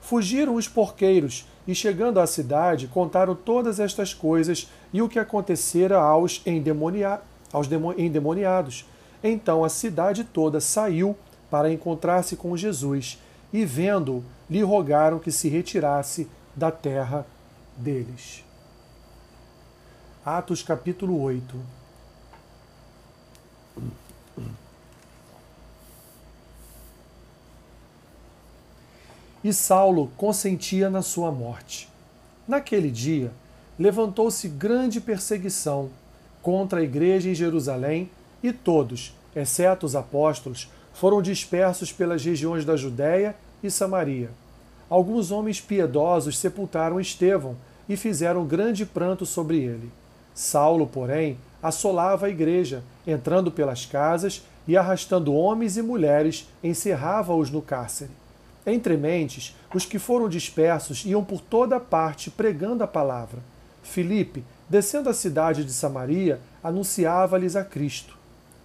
Fugiram 0.00 0.54
os 0.54 0.66
porqueiros, 0.66 1.46
e 1.66 1.74
chegando 1.74 2.20
à 2.20 2.26
cidade, 2.26 2.88
contaram 2.88 3.34
todas 3.34 3.78
estas 3.78 4.14
coisas 4.14 4.68
e 4.92 5.02
o 5.02 5.08
que 5.08 5.18
acontecera 5.18 5.98
aos, 5.98 6.42
endemonia 6.46 7.20
aos 7.52 7.68
endemoniados. 7.98 8.86
Então 9.22 9.64
a 9.64 9.68
cidade 9.68 10.24
toda 10.24 10.60
saiu 10.60 11.16
para 11.50 11.72
encontrar-se 11.72 12.36
com 12.36 12.56
Jesus, 12.56 13.18
e 13.52 13.64
vendo-o, 13.64 14.24
lhe 14.48 14.62
rogaram 14.62 15.18
que 15.18 15.32
se 15.32 15.48
retirasse 15.48 16.28
da 16.54 16.70
terra 16.70 17.26
deles. 17.76 18.44
Atos 20.24 20.62
capítulo 20.62 21.20
8. 21.20 21.56
E 29.42 29.52
Saulo 29.52 30.10
consentia 30.16 30.90
na 30.90 31.02
sua 31.02 31.30
morte. 31.30 31.88
Naquele 32.46 32.90
dia, 32.90 33.30
levantou-se 33.78 34.48
grande 34.48 35.00
perseguição 35.00 35.90
contra 36.42 36.80
a 36.80 36.82
igreja 36.82 37.28
em 37.28 37.34
Jerusalém, 37.34 38.10
e 38.42 38.52
todos, 38.52 39.14
exceto 39.36 39.86
os 39.86 39.94
apóstolos, 39.94 40.70
foram 40.92 41.20
dispersos 41.20 41.92
pelas 41.92 42.24
regiões 42.24 42.64
da 42.64 42.76
Judéia 42.76 43.36
e 43.62 43.70
Samaria 43.70 44.30
alguns 44.90 45.30
homens 45.30 45.60
piedosos 45.60 46.36
sepultaram 46.36 47.00
Estevão 47.00 47.56
e 47.88 47.96
fizeram 47.96 48.44
grande 48.44 48.84
pranto 48.84 49.24
sobre 49.24 49.58
ele. 49.58 49.90
Saulo, 50.34 50.86
porém, 50.86 51.38
assolava 51.62 52.26
a 52.26 52.30
igreja, 52.30 52.82
entrando 53.06 53.52
pelas 53.52 53.86
casas 53.86 54.42
e 54.66 54.76
arrastando 54.76 55.32
homens 55.32 55.76
e 55.76 55.82
mulheres, 55.82 56.48
encerrava-os 56.62 57.50
no 57.50 57.62
cárcere. 57.62 58.10
Entre 58.66 58.96
mentes, 58.96 59.56
os 59.74 59.84
que 59.84 59.98
foram 59.98 60.28
dispersos 60.28 61.04
iam 61.04 61.24
por 61.24 61.40
toda 61.40 61.80
parte 61.80 62.30
pregando 62.30 62.84
a 62.84 62.86
palavra. 62.86 63.40
Filipe, 63.82 64.44
descendo 64.68 65.08
a 65.08 65.14
cidade 65.14 65.64
de 65.64 65.72
Samaria, 65.72 66.40
anunciava-lhes 66.62 67.56
a 67.56 67.64
Cristo. 67.64 68.18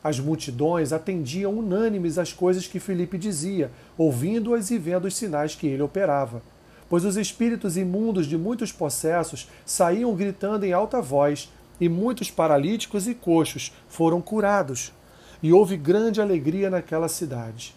As 0.03 0.19
multidões 0.19 0.93
atendiam 0.93 1.57
unânimes 1.57 2.19
às 2.19 2.31
coisas 2.31 2.67
que 2.67 2.79
Filipe 2.79 3.17
dizia, 3.17 3.71
ouvindo-as 3.97 4.69
e 4.69 4.77
vendo 4.77 5.05
os 5.05 5.15
sinais 5.15 5.55
que 5.55 5.65
ele 5.65 5.81
operava. 5.81 6.43
Pois 6.87 7.03
os 7.03 7.17
espíritos 7.17 7.75
imundos 7.75 8.27
de 8.27 8.37
muitos 8.37 8.71
possessos 8.71 9.49
saíam 9.65 10.13
gritando 10.13 10.63
em 10.63 10.73
alta 10.73 11.01
voz, 11.01 11.51
e 11.81 11.89
muitos 11.89 12.29
paralíticos 12.29 13.07
e 13.07 13.15
coxos 13.15 13.73
foram 13.89 14.21
curados. 14.21 14.93
E 15.41 15.51
houve 15.51 15.75
grande 15.75 16.21
alegria 16.21 16.69
naquela 16.69 17.07
cidade. 17.07 17.73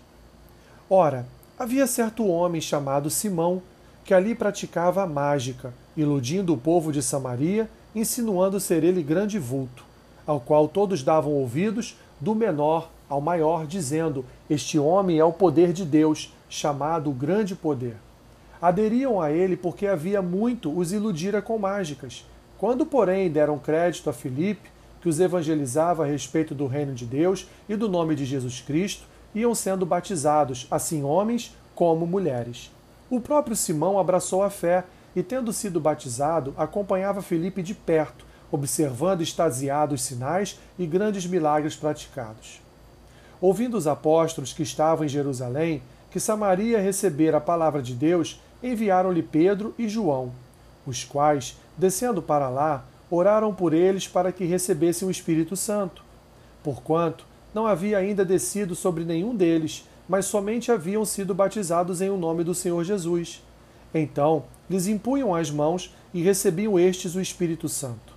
Ora, 0.90 1.26
havia 1.58 1.86
certo 1.86 2.26
homem 2.26 2.60
chamado 2.60 3.10
Simão, 3.10 3.60
que 4.04 4.14
ali 4.14 4.34
praticava 4.34 5.02
a 5.02 5.06
mágica, 5.06 5.74
iludindo 5.96 6.54
o 6.54 6.58
povo 6.58 6.92
de 6.92 7.02
Samaria, 7.02 7.68
insinuando 7.94 8.60
ser 8.60 8.84
ele 8.84 9.02
grande 9.02 9.38
vulto, 9.38 9.84
ao 10.26 10.38
qual 10.38 10.68
todos 10.68 11.02
davam 11.02 11.32
ouvidos, 11.32 11.96
do 12.20 12.34
menor 12.34 12.90
ao 13.08 13.20
maior, 13.20 13.66
dizendo: 13.66 14.24
Este 14.48 14.78
homem 14.78 15.18
é 15.18 15.24
o 15.24 15.32
poder 15.32 15.72
de 15.72 15.84
Deus, 15.84 16.32
chamado 16.48 17.10
Grande 17.10 17.54
Poder. 17.54 17.96
Aderiam 18.60 19.20
a 19.20 19.30
ele 19.30 19.56
porque 19.56 19.86
havia 19.86 20.20
muito 20.22 20.76
os 20.76 20.92
iludira 20.92 21.40
com 21.40 21.58
mágicas. 21.58 22.24
Quando, 22.56 22.84
porém, 22.84 23.30
deram 23.30 23.58
crédito 23.58 24.10
a 24.10 24.12
Filipe, 24.12 24.68
que 25.00 25.08
os 25.08 25.20
evangelizava 25.20 26.04
a 26.04 26.06
respeito 26.06 26.54
do 26.54 26.66
reino 26.66 26.92
de 26.92 27.06
Deus 27.06 27.46
e 27.68 27.76
do 27.76 27.88
nome 27.88 28.16
de 28.16 28.24
Jesus 28.24 28.60
Cristo, 28.60 29.04
iam 29.34 29.54
sendo 29.54 29.86
batizados, 29.86 30.66
assim 30.70 31.02
homens 31.02 31.56
como 31.74 32.06
mulheres. 32.06 32.70
O 33.10 33.20
próprio 33.20 33.56
Simão 33.56 33.98
abraçou 33.98 34.42
a 34.42 34.50
fé 34.50 34.84
e, 35.14 35.22
tendo 35.22 35.52
sido 35.52 35.80
batizado, 35.80 36.54
acompanhava 36.56 37.22
Filipe 37.22 37.62
de 37.62 37.74
perto, 37.74 38.26
observando 38.50 39.20
extasiados 39.20 40.02
sinais 40.02 40.58
e 40.78 40.86
grandes 40.86 41.26
milagres 41.26 41.76
praticados. 41.76 42.60
Ouvindo 43.40 43.76
os 43.76 43.86
apóstolos 43.86 44.52
que 44.52 44.62
estavam 44.62 45.04
em 45.04 45.08
Jerusalém, 45.08 45.82
que 46.10 46.18
Samaria 46.18 46.80
recebera 46.80 47.36
a 47.36 47.40
palavra 47.40 47.80
de 47.80 47.94
Deus, 47.94 48.40
enviaram-lhe 48.62 49.22
Pedro 49.22 49.74
e 49.78 49.88
João, 49.88 50.32
os 50.86 51.04
quais, 51.04 51.56
descendo 51.76 52.20
para 52.20 52.48
lá, 52.48 52.84
oraram 53.10 53.54
por 53.54 53.72
eles 53.72 54.08
para 54.08 54.32
que 54.32 54.44
recebessem 54.44 55.06
o 55.06 55.10
Espírito 55.10 55.56
Santo. 55.56 56.02
Porquanto 56.62 57.24
não 57.54 57.66
havia 57.66 57.98
ainda 57.98 58.24
descido 58.24 58.74
sobre 58.74 59.04
nenhum 59.04 59.34
deles, 59.34 59.86
mas 60.08 60.26
somente 60.26 60.72
haviam 60.72 61.04
sido 61.04 61.34
batizados 61.34 62.00
em 62.00 62.10
o 62.10 62.16
nome 62.16 62.44
do 62.44 62.54
Senhor 62.54 62.82
Jesus. 62.84 63.42
Então 63.92 64.44
lhes 64.68 64.86
impunham 64.86 65.34
as 65.34 65.50
mãos 65.50 65.94
e 66.12 66.22
recebiam 66.22 66.78
estes 66.78 67.14
o 67.14 67.20
Espírito 67.20 67.68
Santo. 67.68 68.14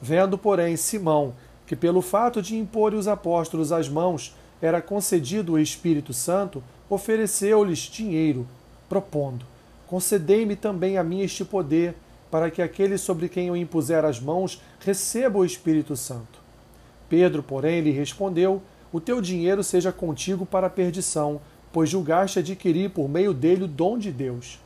Vendo, 0.00 0.38
porém, 0.38 0.76
Simão, 0.76 1.34
que 1.66 1.76
pelo 1.76 2.02
fato 2.02 2.40
de 2.42 2.56
impor 2.56 2.94
os 2.94 3.06
apóstolos 3.06 3.70
as 3.70 3.88
mãos 3.88 4.34
era 4.60 4.82
concedido 4.82 5.52
o 5.52 5.58
Espírito 5.58 6.12
Santo, 6.12 6.62
ofereceu-lhes 6.88 7.78
dinheiro, 7.78 8.46
propondo: 8.88 9.46
Concedei-me 9.86 10.56
também 10.56 10.98
a 10.98 11.04
mim 11.04 11.20
este 11.20 11.44
poder, 11.44 11.94
para 12.30 12.50
que 12.50 12.62
aquele 12.62 12.96
sobre 12.96 13.28
quem 13.28 13.48
eu 13.48 13.56
impuser 13.56 14.04
as 14.04 14.20
mãos 14.20 14.60
receba 14.80 15.38
o 15.38 15.44
Espírito 15.44 15.96
Santo. 15.96 16.39
Pedro, 17.10 17.42
porém, 17.42 17.80
lhe 17.80 17.90
respondeu: 17.90 18.62
O 18.90 19.00
teu 19.00 19.20
dinheiro 19.20 19.62
seja 19.62 19.92
contigo 19.92 20.46
para 20.46 20.68
a 20.68 20.70
perdição, 20.70 21.40
pois 21.72 21.90
julgaste 21.90 22.38
adquirir 22.38 22.90
por 22.90 23.08
meio 23.08 23.34
dele 23.34 23.64
o 23.64 23.68
dom 23.68 23.98
de 23.98 24.12
Deus. 24.12 24.60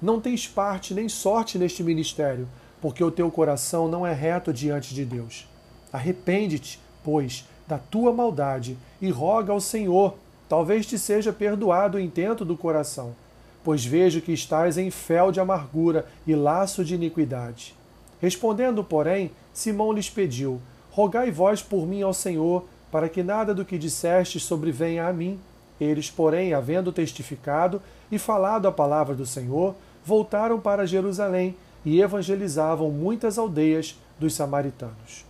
Não 0.00 0.18
tens 0.18 0.48
parte 0.48 0.94
nem 0.94 1.08
sorte 1.10 1.58
neste 1.58 1.84
ministério, 1.84 2.48
porque 2.80 3.04
o 3.04 3.10
teu 3.10 3.30
coração 3.30 3.86
não 3.86 4.06
é 4.06 4.14
reto 4.14 4.50
diante 4.50 4.94
de 4.94 5.04
Deus. 5.04 5.46
Arrepende-te, 5.92 6.80
pois, 7.04 7.44
da 7.68 7.76
tua 7.76 8.12
maldade 8.12 8.78
e 9.00 9.10
roga 9.10 9.52
ao 9.52 9.60
Senhor, 9.60 10.16
talvez 10.48 10.86
te 10.86 10.98
seja 10.98 11.32
perdoado 11.32 11.98
o 11.98 12.00
intento 12.00 12.46
do 12.46 12.56
coração, 12.56 13.14
pois 13.62 13.84
vejo 13.84 14.22
que 14.22 14.32
estás 14.32 14.78
em 14.78 14.90
fel 14.90 15.30
de 15.30 15.38
amargura 15.38 16.06
e 16.26 16.34
laço 16.34 16.82
de 16.82 16.94
iniquidade. 16.94 17.74
Respondendo, 18.22 18.82
porém, 18.82 19.30
Simão 19.52 19.92
lhes 19.92 20.08
pediu: 20.08 20.60
Rogai 20.90 21.30
vós 21.30 21.62
por 21.62 21.86
mim 21.86 22.02
ao 22.02 22.12
Senhor, 22.12 22.64
para 22.90 23.08
que 23.08 23.22
nada 23.22 23.54
do 23.54 23.64
que 23.64 23.78
dissestes 23.78 24.42
sobrevenha 24.42 25.06
a 25.06 25.12
mim. 25.12 25.38
Eles, 25.80 26.10
porém, 26.10 26.52
havendo 26.52 26.92
testificado 26.92 27.80
e 28.10 28.18
falado 28.18 28.66
a 28.66 28.72
palavra 28.72 29.14
do 29.14 29.24
Senhor, 29.24 29.74
voltaram 30.04 30.60
para 30.60 30.86
Jerusalém 30.86 31.54
e 31.84 32.00
evangelizavam 32.00 32.90
muitas 32.90 33.38
aldeias 33.38 33.96
dos 34.18 34.34
samaritanos. 34.34 35.24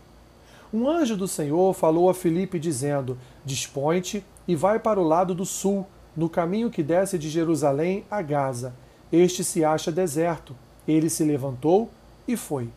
Um 0.72 0.88
anjo 0.88 1.16
do 1.16 1.28
Senhor 1.28 1.74
falou 1.74 2.08
a 2.08 2.14
Filipe, 2.14 2.58
dizendo: 2.58 3.18
Dispõe-te 3.44 4.24
e 4.46 4.56
vai 4.56 4.78
para 4.78 5.00
o 5.00 5.06
lado 5.06 5.34
do 5.34 5.44
sul, 5.44 5.86
no 6.16 6.28
caminho 6.28 6.70
que 6.70 6.82
desce 6.82 7.18
de 7.18 7.28
Jerusalém 7.28 8.04
a 8.10 8.22
Gaza. 8.22 8.72
Este 9.12 9.44
se 9.44 9.64
acha 9.64 9.92
deserto. 9.92 10.54
Ele 10.86 11.10
se 11.10 11.24
levantou 11.24 11.90
e 12.26 12.36
foi. 12.36 12.68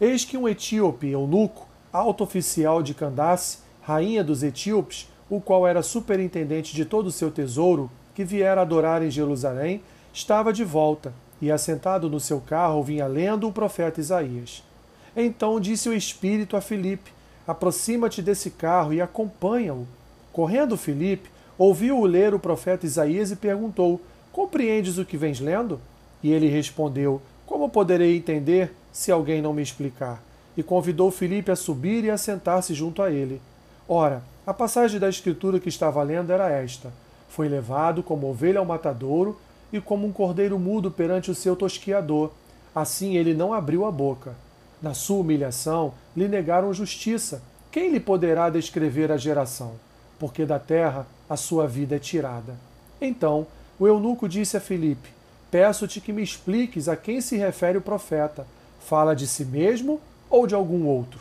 Eis 0.00 0.24
que 0.24 0.36
um 0.36 0.48
etíope, 0.48 1.08
eunuco, 1.08 1.66
alto 1.92 2.22
oficial 2.24 2.82
de 2.82 2.94
Candace, 2.94 3.58
rainha 3.82 4.22
dos 4.22 4.42
etíopes, 4.42 5.08
o 5.28 5.40
qual 5.40 5.66
era 5.66 5.82
superintendente 5.82 6.74
de 6.74 6.84
todo 6.84 7.06
o 7.06 7.12
seu 7.12 7.30
tesouro, 7.30 7.90
que 8.14 8.24
viera 8.24 8.60
adorar 8.60 9.02
em 9.02 9.10
Jerusalém, 9.10 9.82
estava 10.12 10.52
de 10.52 10.64
volta 10.64 11.12
e, 11.40 11.50
assentado 11.50 12.08
no 12.10 12.20
seu 12.20 12.40
carro, 12.40 12.82
vinha 12.82 13.06
lendo 13.06 13.48
o 13.48 13.52
profeta 13.52 14.00
Isaías. 14.00 14.62
Então 15.16 15.60
disse 15.60 15.88
o 15.88 15.94
Espírito 15.94 16.56
a 16.56 16.60
Filipe: 16.60 17.12
Aproxima-te 17.46 18.22
desse 18.22 18.50
carro 18.50 18.92
e 18.92 19.00
acompanha-o. 19.00 19.86
Correndo 20.32 20.76
Filipe, 20.76 21.30
ouviu-o 21.58 22.06
ler 22.06 22.34
o 22.34 22.38
profeta 22.38 22.86
Isaías 22.86 23.30
e 23.30 23.36
perguntou: 23.36 24.00
Compreendes 24.32 24.98
o 24.98 25.04
que 25.04 25.16
vens 25.16 25.40
lendo? 25.40 25.80
E 26.22 26.32
ele 26.32 26.48
respondeu: 26.48 27.20
Como 27.46 27.68
poderei 27.68 28.16
entender 28.16 28.72
se 28.92 29.10
alguém 29.10 29.40
não 29.42 29.52
me 29.52 29.62
explicar? 29.62 30.22
E 30.56 30.62
convidou 30.62 31.10
Filipe 31.10 31.50
a 31.50 31.56
subir 31.56 32.04
e 32.04 32.10
a 32.10 32.18
sentar-se 32.18 32.74
junto 32.74 33.02
a 33.02 33.10
ele. 33.10 33.40
Ora, 33.88 34.22
a 34.46 34.54
passagem 34.54 34.98
da 34.98 35.08
escritura 35.08 35.60
que 35.60 35.68
estava 35.68 36.02
lendo 36.02 36.32
era 36.32 36.50
esta: 36.50 36.92
Foi 37.28 37.48
levado 37.48 38.02
como 38.02 38.28
ovelha 38.28 38.58
ao 38.58 38.64
matadouro 38.64 39.38
e 39.72 39.80
como 39.80 40.06
um 40.06 40.12
cordeiro 40.12 40.58
mudo 40.58 40.90
perante 40.90 41.30
o 41.30 41.34
seu 41.34 41.54
tosquiador. 41.54 42.30
Assim 42.74 43.16
ele 43.16 43.34
não 43.34 43.52
abriu 43.52 43.84
a 43.84 43.90
boca. 43.90 44.34
Na 44.80 44.94
sua 44.94 45.18
humilhação, 45.18 45.92
lhe 46.16 46.26
negaram 46.26 46.72
justiça. 46.72 47.42
Quem 47.70 47.90
lhe 47.90 48.00
poderá 48.00 48.48
descrever 48.48 49.12
a 49.12 49.16
geração? 49.16 49.72
Porque 50.18 50.44
da 50.44 50.58
terra 50.58 51.06
a 51.28 51.36
sua 51.36 51.66
vida 51.66 51.96
é 51.96 51.98
tirada. 51.98 52.54
Então 53.00 53.46
o 53.78 53.86
eunuco 53.86 54.28
disse 54.28 54.56
a 54.56 54.60
Filipe: 54.60 55.10
Peço-te 55.50 56.00
que 56.00 56.12
me 56.12 56.22
expliques 56.22 56.88
a 56.88 56.96
quem 56.96 57.20
se 57.20 57.36
refere 57.36 57.78
o 57.78 57.82
profeta. 57.82 58.46
Fala 58.80 59.14
de 59.14 59.26
si 59.26 59.44
mesmo 59.44 60.00
ou 60.30 60.46
de 60.46 60.54
algum 60.54 60.86
outro? 60.86 61.20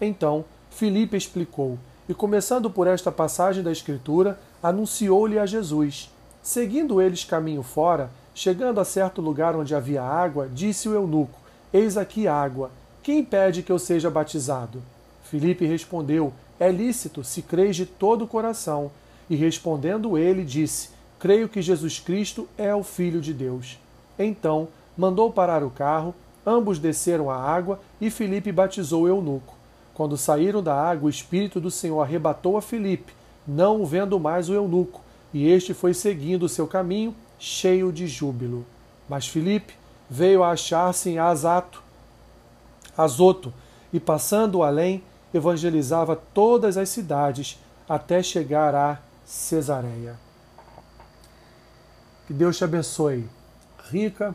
Então 0.00 0.44
Filipe 0.70 1.16
explicou, 1.16 1.78
e 2.08 2.14
começando 2.14 2.70
por 2.70 2.86
esta 2.86 3.12
passagem 3.12 3.62
da 3.62 3.72
Escritura, 3.72 4.38
anunciou-lhe 4.62 5.38
a 5.38 5.46
Jesus. 5.46 6.10
Seguindo 6.42 7.00
eles 7.00 7.24
caminho 7.24 7.62
fora, 7.62 8.10
chegando 8.34 8.80
a 8.80 8.84
certo 8.84 9.20
lugar 9.20 9.54
onde 9.54 9.74
havia 9.74 10.02
água, 10.02 10.48
disse 10.52 10.88
o 10.88 10.94
eunuco: 10.94 11.38
Eis 11.72 11.96
aqui 11.96 12.26
água. 12.26 12.70
Quem 13.02 13.20
impede 13.20 13.62
que 13.62 13.70
eu 13.70 13.78
seja 13.78 14.10
batizado? 14.10 14.82
Filipe 15.22 15.66
respondeu: 15.66 16.32
É 16.58 16.70
lícito, 16.70 17.22
se 17.22 17.42
creis 17.42 17.76
de 17.76 17.86
todo 17.86 18.24
o 18.24 18.28
coração. 18.28 18.90
E 19.28 19.36
respondendo 19.36 20.18
ele, 20.18 20.44
disse: 20.44 20.90
Creio 21.18 21.48
que 21.48 21.62
Jesus 21.62 22.00
Cristo 22.00 22.48
é 22.56 22.74
o 22.74 22.82
Filho 22.82 23.20
de 23.20 23.32
Deus. 23.34 23.78
Então 24.18 24.68
mandou 24.96 25.32
parar 25.32 25.62
o 25.62 25.70
carro, 25.70 26.14
ambos 26.46 26.78
desceram 26.78 27.30
à 27.30 27.36
água 27.36 27.80
e 28.00 28.10
Filipe 28.10 28.52
batizou 28.52 29.02
o 29.02 29.08
eunuco. 29.08 29.54
Quando 29.94 30.16
saíram 30.16 30.62
da 30.62 30.74
água, 30.74 31.06
o 31.06 31.10
Espírito 31.10 31.60
do 31.60 31.70
Senhor 31.70 32.00
arrebatou 32.00 32.56
a 32.56 32.62
Filipe, 32.62 33.12
não 33.46 33.84
vendo 33.84 34.18
mais 34.18 34.48
o 34.48 34.54
eunuco 34.54 35.02
e 35.32 35.48
este 35.48 35.72
foi 35.72 35.94
seguindo 35.94 36.44
o 36.44 36.48
seu 36.48 36.66
caminho, 36.66 37.14
cheio 37.38 37.92
de 37.92 38.06
júbilo. 38.06 38.66
Mas 39.08 39.26
Filipe 39.26 39.74
veio 40.08 40.42
a 40.42 40.50
achar-se 40.50 41.10
em 41.10 41.18
Azato, 41.18 41.82
Azoto, 42.96 43.52
e 43.92 44.00
passando 44.00 44.62
além, 44.62 45.02
evangelizava 45.32 46.16
todas 46.16 46.76
as 46.76 46.88
cidades 46.88 47.58
até 47.88 48.22
chegar 48.22 48.74
a 48.74 48.98
Cesareia. 49.24 50.18
Que 52.26 52.32
Deus 52.32 52.56
te 52.56 52.64
abençoe 52.64 53.28
rica 53.90 54.34